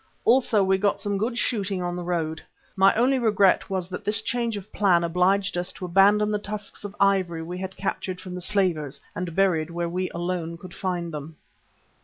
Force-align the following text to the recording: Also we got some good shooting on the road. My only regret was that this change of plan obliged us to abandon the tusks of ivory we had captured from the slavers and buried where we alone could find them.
Also 0.25 0.63
we 0.63 0.79
got 0.79 0.99
some 0.99 1.19
good 1.19 1.37
shooting 1.37 1.83
on 1.83 1.95
the 1.95 2.01
road. 2.01 2.41
My 2.75 2.91
only 2.95 3.19
regret 3.19 3.69
was 3.69 3.87
that 3.89 4.03
this 4.03 4.23
change 4.23 4.57
of 4.57 4.71
plan 4.73 5.03
obliged 5.03 5.55
us 5.59 5.71
to 5.73 5.85
abandon 5.85 6.31
the 6.31 6.39
tusks 6.39 6.83
of 6.83 6.95
ivory 6.99 7.43
we 7.43 7.59
had 7.59 7.77
captured 7.77 8.19
from 8.19 8.33
the 8.33 8.41
slavers 8.41 8.99
and 9.13 9.35
buried 9.35 9.69
where 9.69 9.89
we 9.89 10.09
alone 10.09 10.57
could 10.57 10.73
find 10.73 11.13
them. 11.13 11.35